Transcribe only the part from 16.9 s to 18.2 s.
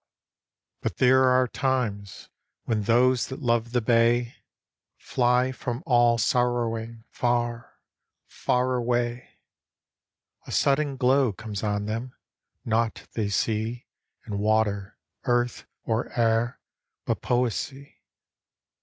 but poesy.